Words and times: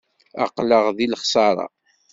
Aql-aɣ 0.43 0.85
deg 0.97 1.09
lexsara. 1.11 1.67